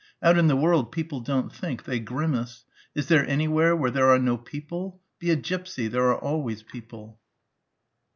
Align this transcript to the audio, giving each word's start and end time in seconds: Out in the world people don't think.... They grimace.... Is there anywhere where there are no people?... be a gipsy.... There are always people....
Out 0.23 0.35
in 0.39 0.47
the 0.47 0.55
world 0.55 0.91
people 0.91 1.19
don't 1.19 1.53
think.... 1.53 1.83
They 1.83 1.99
grimace.... 1.99 2.65
Is 2.95 3.05
there 3.05 3.23
anywhere 3.27 3.75
where 3.75 3.91
there 3.91 4.09
are 4.09 4.17
no 4.17 4.35
people?... 4.35 4.99
be 5.19 5.29
a 5.29 5.35
gipsy.... 5.35 5.87
There 5.87 6.07
are 6.09 6.17
always 6.17 6.63
people.... 6.63 7.19